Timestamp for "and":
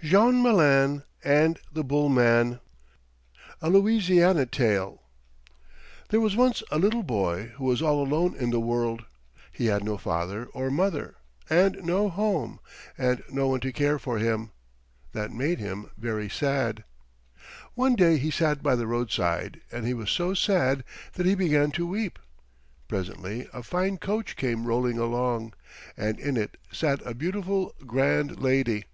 1.24-1.58, 11.50-11.76, 12.96-13.20, 19.72-19.84, 25.96-26.20